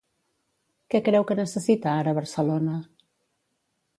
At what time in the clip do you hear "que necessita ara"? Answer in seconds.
1.31-2.15